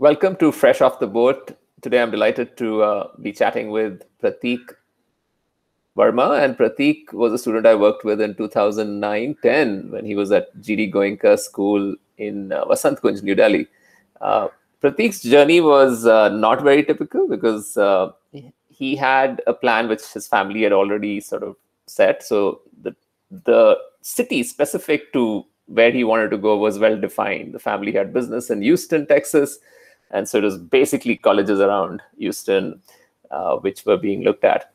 [0.00, 1.58] Welcome to Fresh Off the Boat.
[1.82, 4.60] Today I'm delighted to uh, be chatting with Pratik
[5.96, 6.40] Verma.
[6.40, 10.56] And Pratik was a student I worked with in 2009 10 when he was at
[10.58, 13.66] GD Goenka School in uh, Vasant Kunj, New Delhi.
[14.20, 14.46] Uh,
[14.80, 18.12] Prateek's journey was uh, not very typical because uh,
[18.68, 21.56] he had a plan which his family had already sort of
[21.86, 22.22] set.
[22.22, 22.94] So the
[23.32, 27.52] the city specific to where he wanted to go was well defined.
[27.52, 29.58] The family had business in Houston, Texas,
[30.10, 32.80] and so it was basically colleges around Houston
[33.30, 34.72] uh, which were being looked at.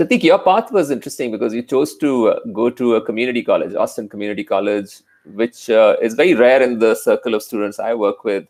[0.00, 3.42] I think your path was interesting because you chose to uh, go to a community
[3.42, 7.92] college, Austin Community College, which uh, is very rare in the circle of students I
[7.92, 8.46] work with,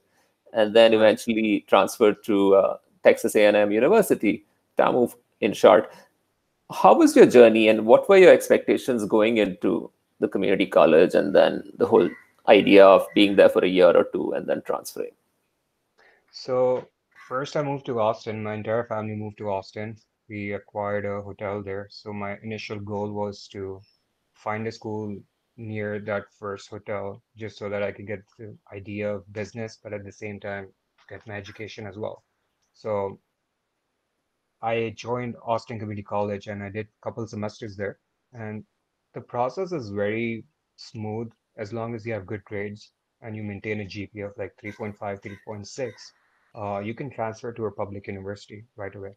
[0.52, 4.44] and then eventually transferred to uh, Texas A&M University,
[4.78, 5.92] TAMU in short.
[6.72, 11.34] How was your journey, and what were your expectations going into the community college, and
[11.34, 12.08] then the whole
[12.46, 15.10] idea of being there for a year or two and then transferring?
[16.34, 16.88] So
[17.28, 18.42] first, I moved to Austin.
[18.42, 19.98] My entire family moved to Austin.
[20.30, 21.88] We acquired a hotel there.
[21.90, 23.82] So my initial goal was to
[24.32, 25.20] find a school
[25.58, 29.92] near that first hotel just so that I could get the idea of business, but
[29.92, 30.72] at the same time
[31.08, 32.24] get my education as well.
[32.72, 33.20] So
[34.62, 37.98] I joined Austin Community College and I did a couple semesters there.
[38.32, 38.64] And
[39.12, 40.44] the process is very
[40.76, 44.56] smooth as long as you have good grades and you maintain a GPA of like
[44.62, 45.92] 3.5, 3.6,
[46.54, 49.16] uh, you can transfer to a public university right away.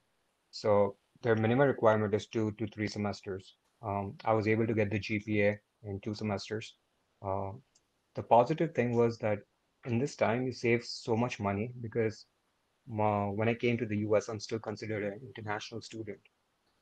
[0.51, 3.55] So their minimum requirement is two to three semesters.
[3.81, 6.75] Um, I was able to get the GPA in two semesters.
[7.21, 7.51] Uh,
[8.15, 9.39] the positive thing was that
[9.85, 12.25] in this time you save so much money because
[12.91, 16.19] uh, when I came to the US, I'm still considered an international student.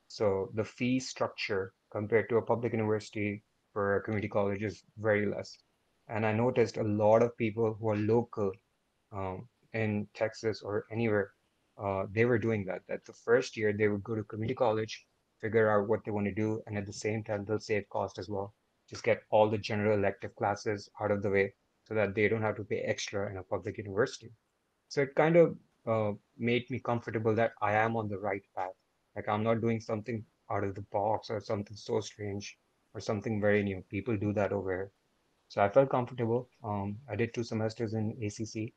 [0.08, 5.26] So the fee structure compared to a public university for a community college is very
[5.26, 5.58] less.
[6.08, 8.52] And I noticed a lot of people who are local
[9.12, 11.32] um, in Texas or anywhere,
[11.76, 12.80] uh, they were doing that.
[12.88, 15.06] That the first year they would go to community college,
[15.40, 18.18] figure out what they want to do, and at the same time they'll save cost
[18.18, 18.54] as well
[18.88, 21.52] just get all the general elective classes out of the way
[21.84, 24.30] so that they don't have to pay extra in a public university.
[24.88, 28.74] So it kind of uh, made me comfortable that I am on the right path.
[29.16, 32.58] Like I'm not doing something out of the box or something so strange
[32.94, 33.82] or something very new.
[33.90, 34.90] People do that over here.
[35.48, 36.48] So I felt comfortable.
[36.62, 38.72] Um, I did two semesters in ACC.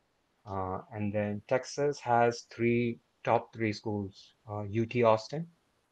[0.49, 5.45] Uh, and then Texas has three top three schools, uh, UT Austin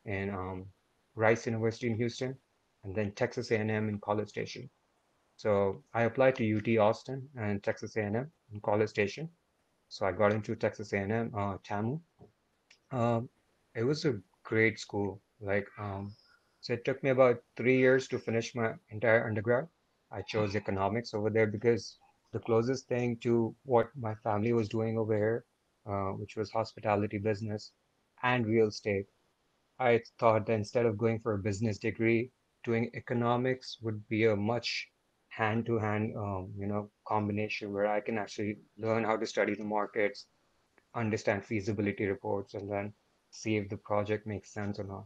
[0.06, 0.66] and um,
[1.16, 2.36] Rice University in Houston
[2.84, 4.70] and then Texas A&M in College Station.
[5.38, 9.30] So I applied to UT Austin and Texas A&M in College Station.
[9.90, 12.00] So I got into Texas A&M, uh, TAMU.
[12.92, 13.30] Um,
[13.76, 15.22] it was a great school.
[15.42, 16.16] Like, um,
[16.62, 19.68] so it took me about three years to finish my entire undergrad.
[20.12, 21.98] I chose economics over there because
[22.36, 25.46] the closest thing to what my family was doing over here,
[25.90, 27.72] uh, which was hospitality business
[28.24, 29.06] and real estate,
[29.80, 32.32] I thought that instead of going for a business degree,
[32.66, 34.90] doing economics would be a much
[35.30, 40.28] hand-to-hand um, you know combination where i can actually learn how to study the markets
[40.96, 42.94] understand feasibility reports and then
[43.32, 45.06] see if the project makes sense or not.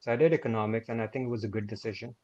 [0.00, 2.14] So i did economics and i think it was a good decision.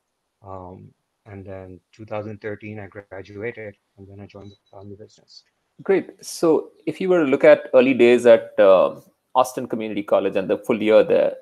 [0.45, 0.93] Um,
[1.27, 5.45] and then 2013 i graduated and then i joined the family business
[5.83, 8.95] great so if you were to look at early days at uh,
[9.35, 11.35] austin community college and the full year there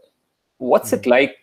[0.59, 1.01] what's mm-hmm.
[1.01, 1.37] it like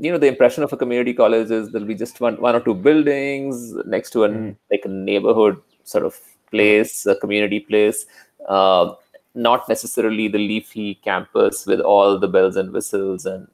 [0.00, 2.60] you know the impression of a community college is there'll be just one one or
[2.60, 4.54] two buildings next to a mm.
[4.70, 6.18] like a neighborhood sort of
[6.50, 8.06] place a community place
[8.48, 8.92] uh,
[9.34, 13.48] not necessarily the leafy campus with all the bells and whistles and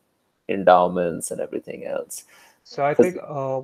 [0.49, 2.25] endowments and everything else
[2.65, 3.61] so i think uh,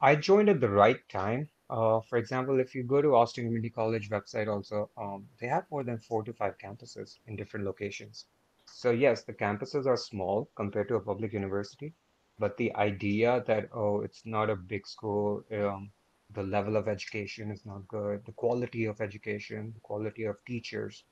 [0.00, 1.48] i joined at the right time.
[1.70, 5.64] Uh, for example if you go to austin community college website also um, they have
[5.70, 8.26] more than four to five campuses in different locations.
[8.66, 11.92] So yes the campuses are small compared to a public university
[12.38, 15.90] but the idea that oh it's not a big school um,
[16.34, 21.04] the level of education is not good the quality of education the quality of teachers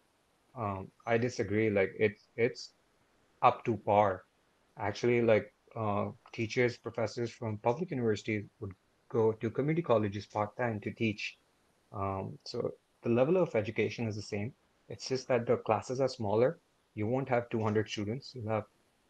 [0.56, 1.70] um, i disagree.
[1.70, 2.70] Like it's it's
[3.43, 4.25] up to par.
[4.78, 8.72] Actually like uh, teachers professors from public universities would
[9.08, 11.37] go to community colleges part-time to teach
[11.93, 12.73] um, so
[13.03, 14.53] the level of education is the same
[14.88, 16.58] it's just that the classes are smaller
[16.94, 18.64] you won't have 200 students you'll have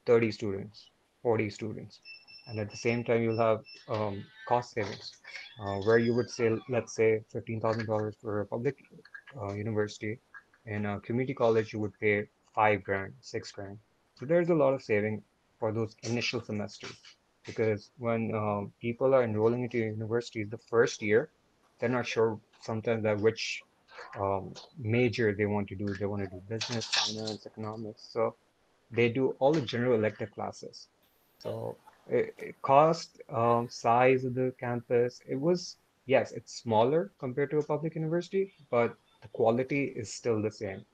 [0.07, 0.91] 30 students
[1.27, 2.01] 40 students.
[2.47, 5.11] And at the same time, you'll have um, cost savings,
[5.61, 8.77] uh, where you would say, let's say, $15,000 for a public
[9.41, 10.21] uh, university.
[10.67, 13.77] In a community college, you would pay five grand, six grand.
[14.15, 15.23] So there's a lot of saving
[15.59, 16.97] for those initial semesters.
[17.47, 21.31] Because when um, people are enrolling into universities the first year,
[21.79, 23.63] they're not sure sometimes that which
[24.19, 25.87] um, major they want to do.
[25.95, 28.09] They want to do business, finance, economics.
[28.13, 28.35] So
[28.91, 30.89] they do all the general elective classes.
[31.39, 31.77] So
[32.09, 35.77] it, it cost, um, size of the campus, it was,
[36.07, 40.85] yes, it's smaller compared to a public university, but the quality is still the same.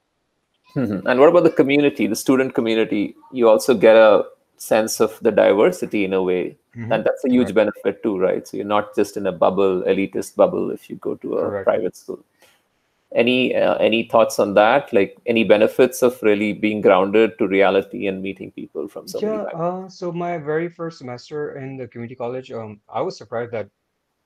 [0.75, 1.03] Mhm.
[1.05, 3.15] And what about the community, the student community?
[3.31, 4.25] You also get a
[4.63, 6.91] sense of the diversity in a way, Mhm.
[6.91, 7.55] and that's a huge Correct.
[7.55, 8.47] benefit too, right?
[8.49, 11.65] So you're not just in a bubble, elitist bubble, if you go to a Correct.
[11.69, 12.25] private school.
[13.15, 14.93] Any uh, any thoughts on that?
[14.93, 19.43] Like any benefits of really being grounded to reality and meeting people from so Yeah,
[19.43, 19.55] backgrounds?
[19.55, 23.69] uh, so my very first semester in the community college, um, I was surprised that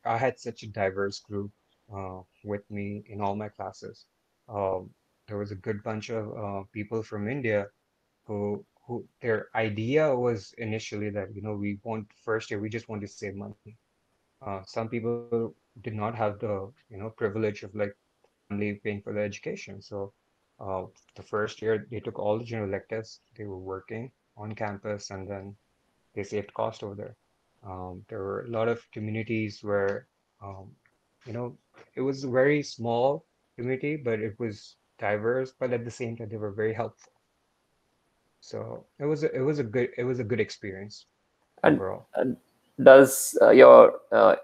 [0.04, 1.50] I had such a diverse group
[1.94, 4.06] uh, with me in all my classes.
[4.48, 4.90] Um,
[5.28, 7.68] there was a good bunch of uh, people from India
[8.26, 12.88] who who their idea was initially that, you know, we want first year, we just
[12.88, 13.76] want to save money.
[14.46, 17.96] Uh, some people did not have the, you know, privilege of like
[18.48, 19.80] family paying for their education.
[19.82, 20.12] So
[20.60, 20.84] uh,
[21.16, 23.20] the first year they took all the general electives.
[23.36, 25.56] They were working on campus and then
[26.14, 27.16] they saved cost over there.
[27.66, 30.06] Um, there were a lot of communities where,
[30.42, 30.70] um,
[31.26, 31.56] you know,
[31.96, 33.24] it was a very small
[33.56, 37.12] community, but it was diverse, but at the same time they were very helpful.
[38.46, 41.06] So it was a, it was a good it was a good experience
[41.64, 42.06] And, overall.
[42.14, 42.36] and
[42.88, 44.36] does uh, your uh,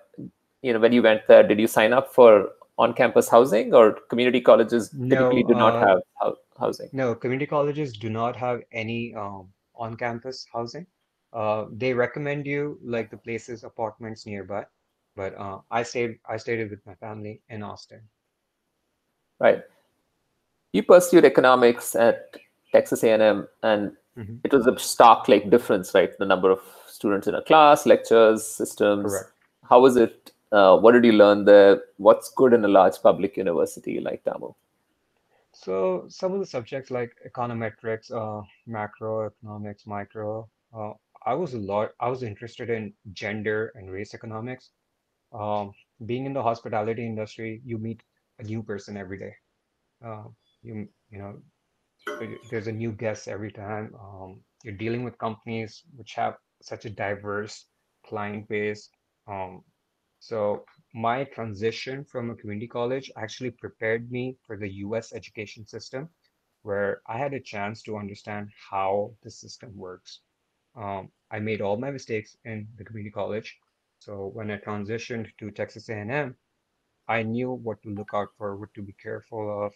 [0.62, 4.40] you know when you went there, did you sign up for on-campus housing, or community
[4.40, 6.88] colleges typically No, do not uh, have housing?
[6.93, 10.87] no, community colleges do not have any um, on-campus housing.
[11.32, 14.66] Uh, they recommend you like the places, apartments nearby.
[15.14, 18.00] But uh, I stayed I stayed with my family in Austin.
[19.38, 19.62] Right.
[20.72, 22.34] You pursued economics at
[22.72, 26.16] Texas A&M, and hmm it was a stark like difference, right?
[26.19, 29.10] The number of students in a class, lectures, systems.
[29.10, 29.32] Correct.
[29.69, 30.32] How was it?
[30.50, 31.82] Uh, what did you learn there?
[31.96, 34.54] What's good in a large public university like TAMU?
[35.52, 40.92] So some of the subjects like econometrics, uh, macroeconomics, micro, uh,
[41.24, 44.70] I was a lot, I was interested in gender and race economics.
[45.32, 45.72] Um,
[46.06, 48.02] being in the hospitality industry, you meet
[48.38, 49.34] a new person every day.
[50.04, 50.24] Uh,
[50.62, 51.40] you you know,
[52.50, 53.94] there's a new guest every time.
[54.00, 57.66] Um, you're dealing with companies which have such a diverse
[58.06, 58.88] client base.
[59.26, 59.62] Um,
[60.19, 60.64] so
[60.94, 66.08] my transition from a community college actually prepared me for the US education system,
[66.62, 70.20] where I had a chance to understand how the system works.
[70.76, 73.58] Um, I made all my mistakes in the community college.
[73.98, 76.37] So when I transitioned to Texas A&M,
[77.08, 79.72] I knew what to look out for, what to be careful of,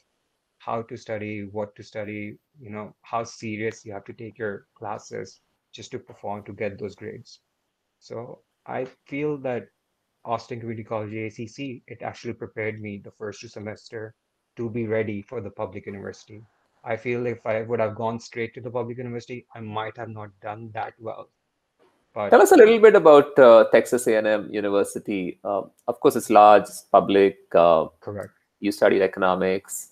[0.59, 4.67] how to study, what to study, you know, how serious you have to take your
[4.75, 5.41] classes
[5.73, 7.41] just to perform to get those grades.
[7.99, 9.69] So I feel that
[10.25, 14.15] Austin Community College ACC, it actually prepared me the first two semester
[14.57, 16.43] to be ready for the public university.
[16.85, 20.09] I feel if I would have gone straight to the public university, I might have
[20.09, 21.29] not done that well.
[22.31, 25.39] Tell us a little bit about uh, Texas A&M University.
[25.45, 27.37] Um, of course, it's large, it's public.
[27.55, 28.31] Uh, correct.
[28.59, 29.91] you studied economics.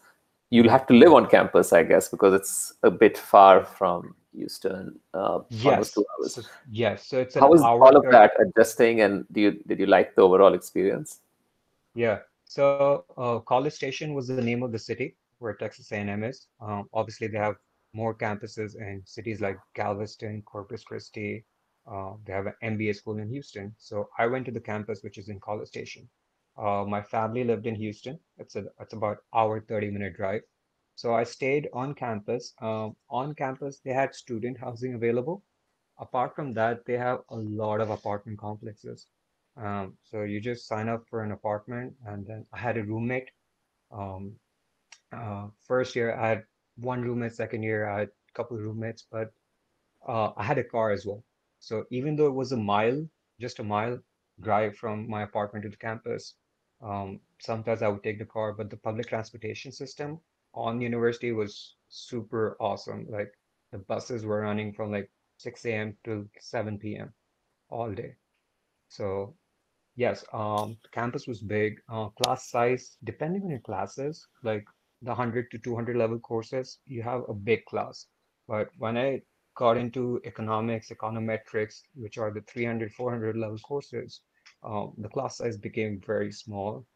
[0.50, 4.98] You'll have to live on campus, I guess, because it's a bit far from Houston,
[5.12, 5.96] uh, Yes.
[5.96, 6.34] hours.
[6.34, 7.06] So yes.
[7.06, 10.14] So it's an How was all of that adjusting, and do you did you like
[10.14, 11.20] the overall experience?
[11.94, 12.18] Yeah.
[12.44, 16.46] So uh, College Station was the name of the city where Texas A&M is.
[16.60, 17.56] Um, obviously, they have
[17.92, 21.44] more campuses in cities like Galveston, Corpus Christi.
[21.90, 23.74] Uh, they have an MBA school in Houston.
[23.78, 26.08] So I went to the campus, which is in College Station.
[26.56, 28.18] Uh, my family lived in Houston.
[28.38, 30.42] It's a it's about hour 30 minute drive.
[30.96, 32.54] So I stayed on campus.
[32.60, 35.42] Um, on campus, they had student housing available.
[35.98, 39.06] Apart from that, they have a lot of apartment complexes.
[39.56, 43.30] Um, so you just sign up for an apartment, and then I had a roommate.
[43.92, 44.34] Um,
[45.12, 46.44] uh, first year I had
[46.76, 49.32] one roommate, second year I had a couple of roommates, but
[50.06, 51.24] uh, I had a car as well.
[51.60, 53.06] So even though it was a mile,
[53.40, 53.98] just a mile
[54.40, 56.34] drive from my apartment to the campus,
[56.84, 60.20] um, sometimes I would take the car, but the public transportation system
[60.54, 63.06] on university was super awesome.
[63.10, 63.32] Like
[63.72, 65.98] the buses were running from like 6 a.m.
[66.04, 67.14] to 7 p.m.
[67.70, 68.16] all day.
[68.88, 69.36] So
[69.96, 71.80] Yes, um, campus was big.
[71.88, 74.64] Uh, class size, depending on your classes, like
[75.02, 78.08] the 100 to 200 level courses, you have a big class.
[78.48, 79.22] But when I
[79.56, 84.22] got into economics, econometrics, which are the 300, 400 level courses,
[84.64, 86.86] um, the class size became very small,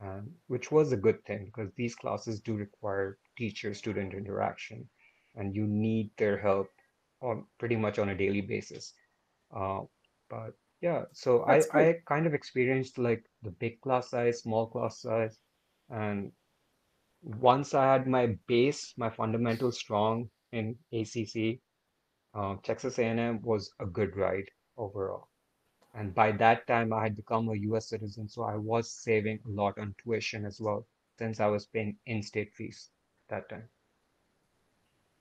[0.00, 4.88] and which was a good thing because these classes do require teacher-student interaction,
[5.34, 6.68] and you need their help
[7.20, 8.94] on pretty much on a daily basis.
[9.54, 9.80] Uh,
[10.30, 11.96] but yeah, so I great.
[11.96, 15.38] I kind of experienced like the big class size, small class size,
[15.90, 16.32] and
[17.22, 21.58] once I had my base, my fundamentals strong in ACC,
[22.34, 25.28] uh, Texas A&M was a good ride overall.
[25.96, 29.50] And by that time, I had become a US citizen, so I was saving a
[29.50, 30.86] lot on tuition as well,
[31.18, 32.90] since I was paying in-state fees
[33.30, 33.68] that time.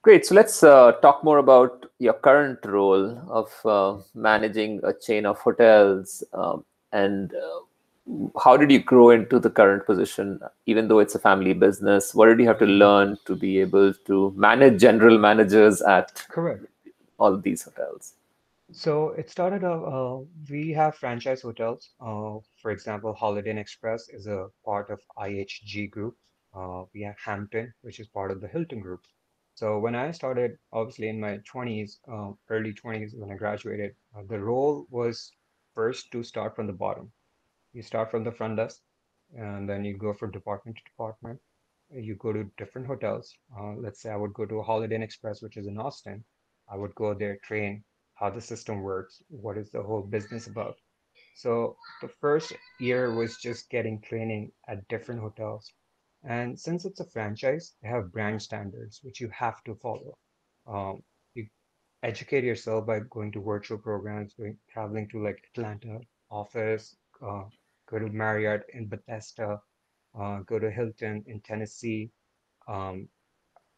[0.01, 0.25] Great.
[0.25, 5.39] So let's uh, talk more about your current role of uh, managing a chain of
[5.39, 7.59] hotels um, and uh,
[8.43, 12.27] how did you grow into the current position even though it's a family business what
[12.27, 16.65] did you have to learn to be able to manage general managers at correct
[17.17, 18.13] all these hotels
[18.71, 20.19] so it started uh, uh,
[20.49, 25.89] we have franchise hotels uh, for example holiday inn express is a part of ihg
[25.89, 26.15] group
[26.53, 29.01] uh, we have hampton which is part of the hilton group.
[29.55, 34.21] So when i started obviously in my 20s uh, early 20s when i graduated uh,
[34.29, 35.31] the role was
[35.73, 37.11] first to start from the bottom.
[37.73, 38.81] You start from the front desk
[39.35, 41.39] and then you go from department to department.
[41.91, 43.35] You go to different hotels.
[43.57, 46.23] Uh, let's say i would go to a holiday inn express which is in austin.
[46.67, 47.83] I would go there train
[48.15, 50.75] how the system works what is the whole business about.
[51.35, 55.71] So the first year was just getting training at different hotels.
[56.23, 60.17] And since it's a franchise they have brand standards which you have to follow.
[60.67, 61.03] Um,
[61.35, 61.47] you
[62.03, 65.99] educate yourself by going to virtual programs going traveling to like atlanta
[66.31, 67.43] office uh,
[67.87, 69.61] go to Marriott in Bethesda,
[70.19, 72.11] uh, go to Hilton in Tennessee,
[72.67, 73.07] um,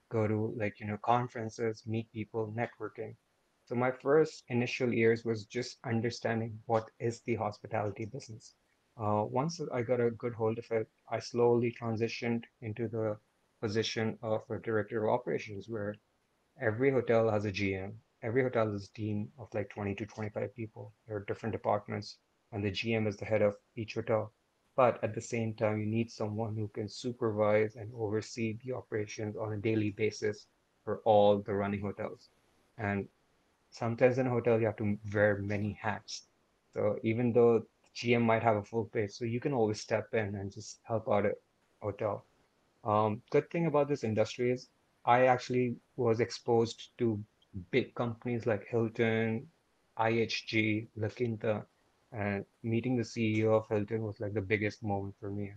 [0.10, 3.16] go to like, you know, conferences, meet people, networking.
[3.68, 8.56] So my first initial years was just understanding what is the hospitality business.
[8.96, 13.20] Uh, once I got a good hold of it, I slowly transitioned into the
[13.60, 15.96] position of a director of operations where
[16.62, 18.00] every hotel has a GM.
[18.24, 20.94] Every hotel has a team of like 20 to 25 people.
[21.06, 22.20] There are different departments
[22.54, 24.32] and the GM is the head of each hotel.
[24.78, 29.36] But at the same time, you need someone who can supervise and oversee the operations
[29.36, 30.48] on a daily basis
[30.86, 32.30] for all the running hotels.
[32.78, 33.10] And
[33.70, 36.28] sometimes in a hotel, you have to wear many hats.
[36.74, 40.36] So even though GM might have a full plate, so you can always step in
[40.36, 41.34] and just help out a
[41.82, 42.26] hotel.
[42.84, 44.70] Um, good thing about this industry is
[45.06, 47.20] I actually was exposed to
[47.72, 49.48] big companies like Hilton,
[49.98, 51.66] IHG, La Quinta,
[52.12, 55.54] and meeting the CEO of Hilton was like the biggest moment for me.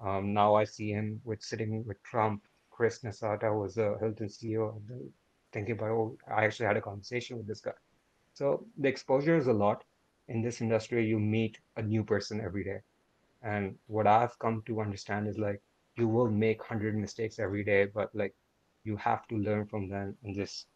[0.00, 2.42] Um, now I see him with sitting with Trump.
[2.70, 4.80] Chris Nassetta was a Hilton CEO.
[5.56, 7.72] Thinking about, oh, I actually had a conversation with this guy.
[8.34, 9.84] So the exposure is a lot.
[10.28, 12.80] In this industry, you meet a new person every day.
[13.42, 15.62] And what I've come to understand is like,
[15.96, 18.34] you will make 100 mistakes every day, but like,
[18.84, 20.66] you have to learn from them and just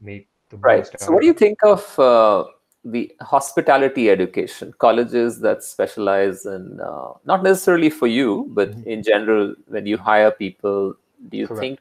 [0.00, 0.78] make the right.
[0.78, 1.00] Right.
[1.00, 2.46] So, what do you think of uh,
[2.84, 8.88] the hospitality education colleges that specialize in uh, not necessarily for you but mm-hmm.
[8.88, 10.94] in general when you hire people
[11.28, 11.60] do you Correct.
[11.60, 11.80] think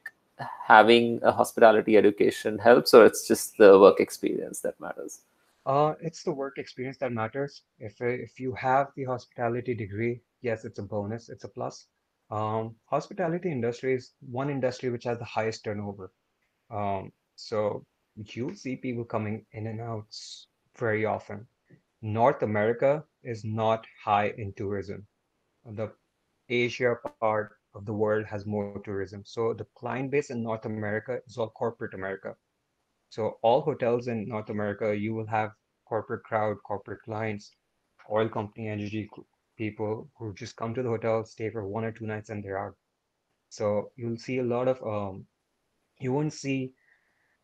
[0.65, 5.22] having a hospitality education helps or it's just the work experience that matters
[5.65, 10.65] uh, it's the work experience that matters if if you have the hospitality degree yes
[10.65, 11.88] it's a bonus it's a plus
[12.29, 16.12] um, hospitality industry is one industry which has the highest turnover
[16.70, 17.86] um, so
[18.17, 20.08] you see people coming in and out
[20.77, 21.48] very often.
[22.01, 25.06] North America is not high in tourism.
[25.65, 25.91] The
[26.50, 29.24] Asia part of the world has more tourism.
[29.25, 32.36] So the client base in North America is all corporate America.
[33.10, 35.51] So all hotels in North America, you will have
[35.86, 37.55] corporate crowd, corporate clients,
[38.12, 39.10] oil company, energy
[39.57, 42.60] people who just come to the hotel, stay for one or two nights, and they're
[42.60, 42.75] out.
[43.50, 45.27] So you'll see a lot of um,
[46.00, 46.74] you won't see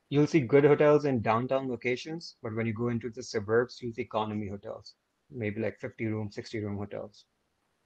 [0.10, 3.94] you'll see good hotels in downtown locations, but when you go into the suburbs, you'll
[3.94, 4.96] see economy hotels,
[5.32, 7.26] maybe like 50 room, 60 room hotels.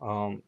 [0.02, 0.44] Um,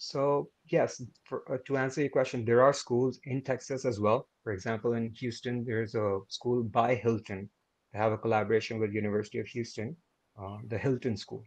[0.00, 4.26] so yes, for, uh, to answer your question, there are schools in Texas as well.
[4.42, 7.50] For example, in Houston, there's a school by Hilton.
[7.92, 9.94] They have a collaboration with University of Houston,
[10.40, 11.44] uh, the Hilton School.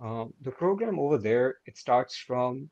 [0.00, 2.68] Um, the program over there, it starts from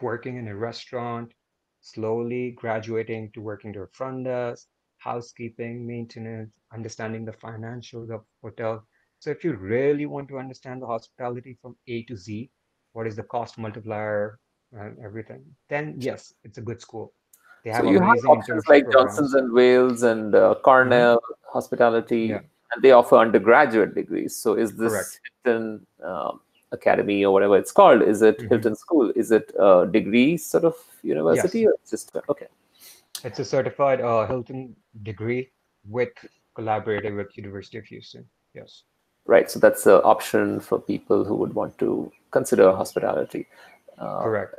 [0.00, 1.34] working in a restaurant,
[1.82, 8.82] slowly graduating to working to a front desk, housekeeping, maintenance, understanding the financials of hotel.
[9.18, 12.50] So if you really want to understand the hospitality from A to Z,
[12.98, 14.40] what is the cost multiplier
[14.72, 17.12] and everything, then yes, it's a good school.
[17.62, 19.16] They have so you have options like programs.
[19.16, 21.52] Johnson's and Wales and uh, Cornell mm-hmm.
[21.52, 22.40] Hospitality, yeah.
[22.72, 24.34] and they offer undergraduate degrees.
[24.34, 25.20] So is this Correct.
[25.44, 26.40] Hilton um,
[26.72, 28.02] Academy or whatever it's called?
[28.02, 28.48] Is it mm-hmm.
[28.48, 29.12] Hilton School?
[29.14, 30.74] Is it a degree sort of
[31.04, 31.68] university yes.
[31.68, 32.48] or just okay?
[33.22, 34.74] It's a certified uh, Hilton
[35.04, 35.50] degree
[35.88, 36.14] with
[36.56, 38.24] collaborating with University of Houston.
[38.54, 38.82] Yes.
[39.24, 39.48] Right.
[39.48, 43.46] So that's an option for people who would want to consider hospitality.
[43.98, 44.54] Uh, Correct.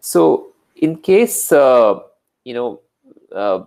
[0.00, 2.00] So, in case uh,
[2.44, 2.80] you know
[3.34, 3.64] uh,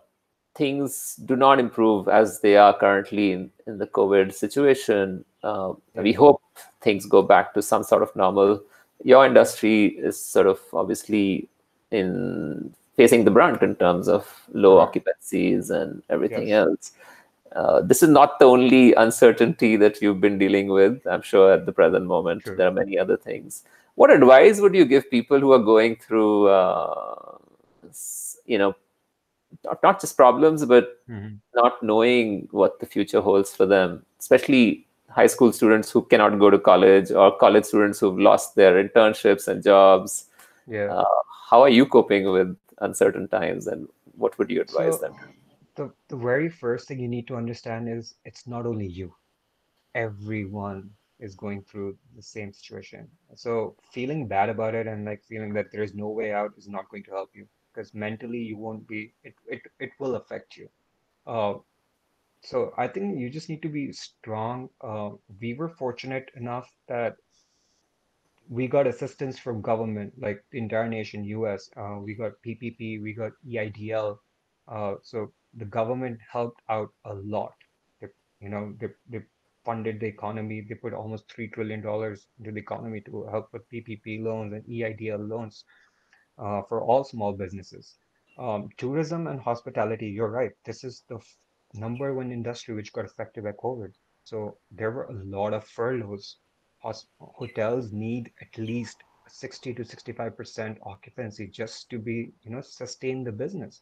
[0.56, 6.14] things do not improve as they are currently in, in the COVID situation, uh, we
[6.14, 6.42] hope
[6.82, 8.62] things go back to some sort of normal.
[9.04, 11.48] Your industry is sort of obviously
[11.92, 16.68] in facing the brunt in terms of low occupancies and everything Yes.
[16.68, 16.92] else.
[17.56, 21.06] Uh, this is not the only uncertainty that you've been dealing with.
[21.08, 22.56] I'm sure at the present moment True.
[22.56, 23.64] there are many other things.
[23.96, 27.38] What advice would you give people who are going through, uh,
[28.46, 28.76] you know,
[29.66, 31.40] not, not just problems, but Mhm.
[31.56, 36.50] not knowing what the future holds for them, especially high school students who cannot go
[36.52, 40.28] to college or college students who've lost their internships and jobs.
[40.68, 40.94] Yeah.
[40.94, 41.06] Uh,
[41.50, 43.88] how are you coping with uncertain times and
[44.18, 45.16] what would you advise So them?
[45.80, 49.14] The the very first thing you need to understand is it's not only you.
[49.96, 53.08] Everyone is going through the same situation.
[53.36, 56.68] So feeling bad about it and like feeling that there is no way out is
[56.68, 60.58] not going to help you because mentally you won't be it it it will affect
[60.58, 60.70] you.
[61.26, 61.56] Uh,
[62.42, 64.70] so I think you just need to be strong.
[64.82, 67.16] Uh, we were fortunate enough that
[68.50, 71.70] we got assistance from government, like the entire nation, US.
[71.78, 74.18] Uh, we got PPP, we got EIDL.
[74.68, 77.54] Uh, so the government helped out a lot.
[78.02, 78.08] They,
[78.40, 79.26] you know, they, they
[79.66, 80.62] funded the economy.
[80.68, 84.64] They put almost three trillion dollars into the economy to help with PPP loans and
[84.66, 85.66] EIDL loans
[86.38, 87.98] uh, for all small businesses.
[88.38, 90.52] Um, tourism and hospitality, you're right.
[90.66, 91.38] This is the f-
[91.74, 93.92] number one industry which got affected by COVID.
[94.24, 96.38] So there were a lot of furloughs.
[96.80, 103.24] Hos hotels need at least 60 to 65% occupancy just to be, you know, sustain
[103.24, 103.82] the business.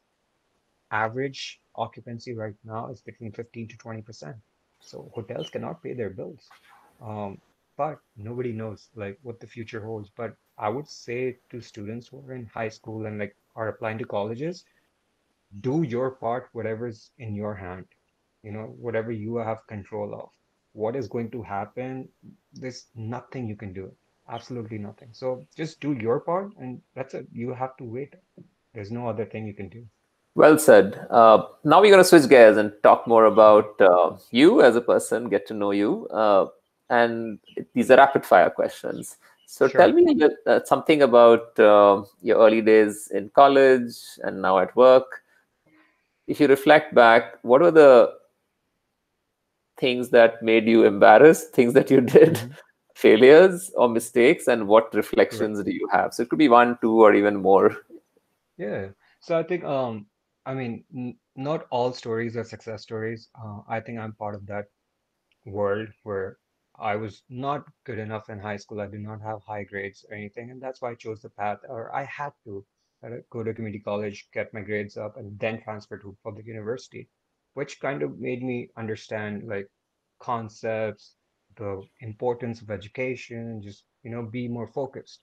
[0.92, 4.36] Average occupancy right now is between 15 to 20%.
[4.80, 6.48] So hotels cannot pay their bills.
[7.02, 7.42] Um,
[7.78, 10.10] but nobody knows like what the future holds.
[10.10, 13.98] But I would say to students who are in high school and like are applying
[14.00, 14.66] to colleges,
[15.62, 17.86] do your part, whatever's in your hand,
[18.44, 20.30] you know, whatever you have control of.
[20.74, 22.10] What is going to happen?
[22.54, 23.92] There's nothing you can do.
[24.30, 25.10] Absolutely nothing.
[25.14, 27.28] So just do your part, and that's it.
[27.32, 28.14] You have to wait.
[28.74, 29.86] There's no other thing you can do.
[30.38, 31.08] Well said.
[31.10, 34.82] Uh, now we're going to switch gears and talk more about uh, you as a
[34.82, 36.08] person, get to know you.
[36.10, 36.46] Uh,
[36.92, 37.40] and
[37.74, 39.18] these are rapid fire questions.
[39.48, 39.82] So Sure.
[39.82, 44.60] tell me a bit, uh, something about uh, your early days in college and now
[44.60, 45.24] at work.
[46.28, 48.14] If you reflect back, what were the
[49.80, 52.56] things that made you embarrassed, things that you did, Mhm.
[52.94, 56.14] failures or mistakes, and what reflections do you have?
[56.14, 57.76] So it could be one, two, or even more.
[58.58, 58.90] Yeah.
[59.20, 60.06] So I think um
[60.48, 63.30] I mean n not all stories are success stories.
[63.40, 64.66] Uh, I think I'm part of that
[65.46, 66.40] world where
[66.80, 68.82] I was not good enough in high school.
[68.82, 71.60] I did not have high grades or anything, and that's why I chose the path,
[71.70, 72.66] or I had to
[73.04, 77.10] uh, go to community college, get my grades up, and then transfer to public university,
[77.54, 79.70] which kind of made me understand like
[80.20, 81.16] concepts,
[81.58, 85.22] the importance of education, and just you know, be more focused.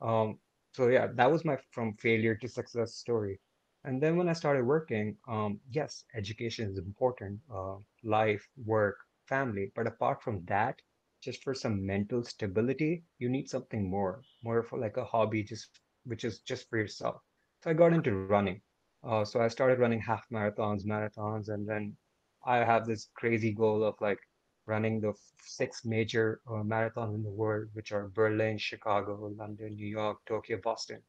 [0.00, 0.40] Um,
[0.72, 3.40] so yeah, that was my from failure to success story.
[3.84, 9.72] And then when I started working, um, yes, education is important, uh, life, work, family.
[9.74, 10.80] But apart from that,
[11.20, 15.80] just for some mental stability, you need something more, more for like a hobby, just
[16.04, 17.22] which is just for yourself.
[17.62, 18.48] So I got into running.
[18.92, 21.96] Uh, so I started running half marathons, marathons, and then
[22.44, 24.18] I have this crazy goal of like
[24.66, 29.86] running the six major uh, marathons in the world, which are Berlin, Chicago, London, New
[29.86, 31.02] York, Tokyo, Boston.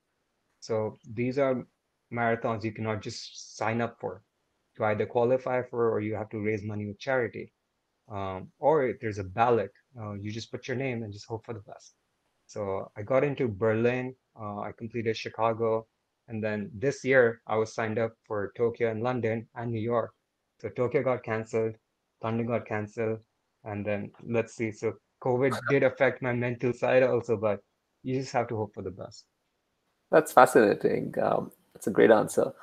[0.59, 1.65] So these are
[2.13, 4.23] marathons you cannot just sign up for
[4.77, 7.51] to either qualify for or you have to raise money with charity.
[8.11, 11.45] Um, or if there's a ballot, uh, you just put your name and just hope
[11.45, 11.95] for the best.
[12.45, 15.87] So I got into Berlin, uh, I completed Chicago,
[16.27, 20.13] and then this year I was signed up for Tokyo and London and New York.
[20.61, 21.75] So Tokyo got canceled,
[22.23, 23.19] London got canceled,
[23.63, 24.71] and then let's see.
[24.71, 27.59] So COVID did affect my mental side also, but
[28.03, 29.25] you just have to hope for the best.
[30.11, 31.13] That's fascinating.
[31.21, 32.53] Um, that's a great answer.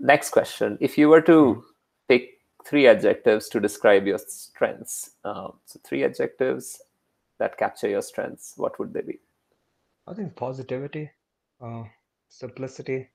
[0.00, 0.76] Next question.
[0.80, 1.62] If you were to
[2.08, 6.82] pick three adjectives to describe your strengths, um, so three adjectives
[7.38, 9.20] that capture your strengths, what would they be?
[10.08, 11.08] I think positivity,
[11.60, 11.84] uh,
[12.28, 13.08] simplicity,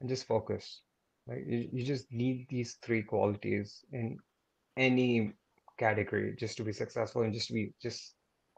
[0.00, 0.82] and just focus.
[1.26, 4.18] Like you, you just need these three qualities in
[4.76, 5.32] any
[5.78, 8.14] category just to be successful and just to be just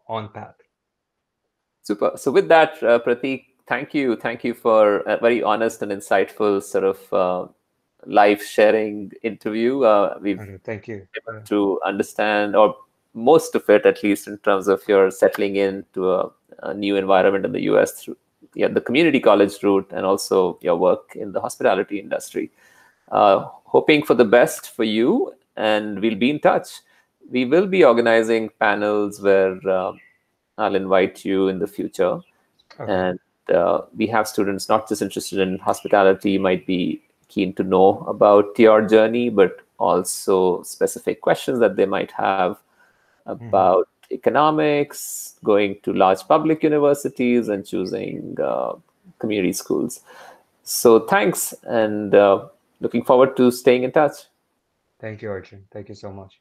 [0.09, 0.57] on path.
[1.85, 2.13] Super.
[2.17, 4.17] So with that, uh, Pratik, thank you.
[4.17, 7.47] Thank you for a very honest and insightful sort of uh,
[8.07, 9.83] life sharing interview.
[9.83, 11.07] Uh, we've thank you.
[11.47, 12.77] to understand, or
[13.15, 16.31] most of it at least, in terms of your settling into a,
[16.63, 18.17] a new environment in the US through
[18.55, 22.51] yeah, the community college route and also your work in the hospitality industry.
[23.13, 26.69] Uh, hoping for the best for you, and we'll be in touch.
[27.31, 29.93] We will be organizing panels where uh,
[30.57, 32.21] I'll invite you in the future.
[32.81, 32.93] Okay.
[32.93, 33.19] And
[33.51, 38.59] uh, we have students not just interested in hospitality, might be keen to know about
[38.59, 42.59] your journey, but also specific questions that they might have
[43.27, 48.73] about economics, going to large public universities, and choosing uh,
[49.19, 50.01] community schools.
[50.65, 52.47] So thanks, and uh,
[52.81, 54.25] looking forward to staying in touch.
[55.01, 55.65] Thank you, Arjun.
[55.71, 56.41] Thank you so much.